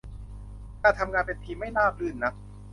[0.83, 2.33] การทำงานเป็นทีมไม่ราบรื่นนัก